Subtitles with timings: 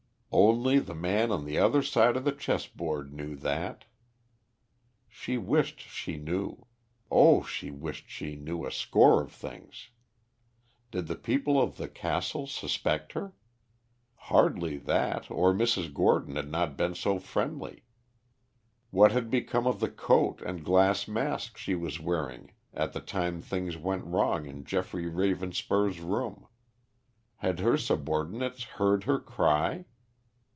[0.33, 3.83] Only the man on the other side of the chess board knew that.
[5.09, 6.67] She wished she knew;
[7.11, 7.43] oh!
[7.43, 9.89] she wished she knew a score of things.
[10.89, 13.33] Did the people of the castle suspect her?
[14.15, 15.93] Hardly that, or Mrs.
[15.93, 17.83] Gordon had not been so friendly.
[18.89, 23.41] What had become of the coat and glass mask she was wearing at the time
[23.41, 26.47] things went wrong in Geoffrey Ravenspur's room?
[27.35, 29.87] Had her subordinates heard her cry?